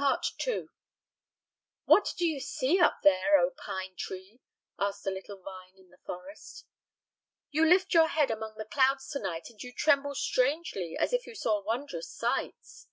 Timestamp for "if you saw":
11.12-11.60